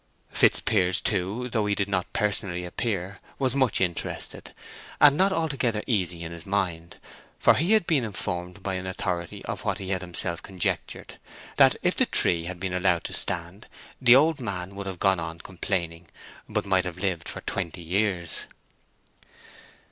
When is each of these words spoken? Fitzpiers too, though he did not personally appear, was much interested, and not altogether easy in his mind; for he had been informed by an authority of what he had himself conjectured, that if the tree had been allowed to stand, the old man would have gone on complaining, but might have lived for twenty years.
Fitzpiers 0.31 0.99
too, 0.99 1.47
though 1.51 1.67
he 1.67 1.75
did 1.75 1.87
not 1.87 2.11
personally 2.11 2.65
appear, 2.65 3.19
was 3.37 3.53
much 3.53 3.79
interested, 3.79 4.51
and 4.99 5.15
not 5.15 5.31
altogether 5.31 5.83
easy 5.85 6.23
in 6.23 6.31
his 6.31 6.43
mind; 6.43 6.97
for 7.37 7.53
he 7.53 7.73
had 7.73 7.85
been 7.85 8.03
informed 8.03 8.63
by 8.63 8.73
an 8.73 8.87
authority 8.87 9.45
of 9.45 9.63
what 9.63 9.77
he 9.77 9.89
had 9.89 10.01
himself 10.01 10.41
conjectured, 10.41 11.19
that 11.57 11.75
if 11.83 11.95
the 11.95 12.07
tree 12.07 12.45
had 12.45 12.59
been 12.59 12.73
allowed 12.73 13.03
to 13.03 13.13
stand, 13.13 13.67
the 14.01 14.15
old 14.15 14.39
man 14.39 14.73
would 14.73 14.87
have 14.87 14.97
gone 14.97 15.19
on 15.19 15.37
complaining, 15.37 16.07
but 16.49 16.65
might 16.65 16.85
have 16.85 16.97
lived 16.97 17.29
for 17.29 17.41
twenty 17.41 17.83
years. 17.83 18.45